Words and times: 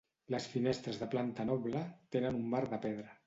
Les 0.35 0.45
finestres 0.53 0.97
de 1.01 1.05
la 1.07 1.09
planta 1.11 1.45
noble 1.51 1.83
tenen 2.17 2.43
un 2.43 2.51
marc 2.57 2.73
de 2.75 2.83
pedra. 2.89 3.15